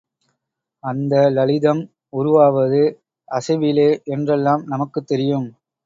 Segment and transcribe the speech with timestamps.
[0.83, 1.83] அந்த லளிதம்
[2.09, 2.81] உருவாவது
[3.31, 5.47] அசைவிலே என்றெல்லாம் நமக்குத் தெரியும்.